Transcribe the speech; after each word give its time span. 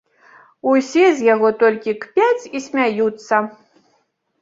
Усе 0.71 1.05
з 1.19 1.27
яго 1.33 1.47
толькі 1.65 1.95
кпяць 2.07 2.49
і 2.55 2.65
смяюцца. 2.67 3.35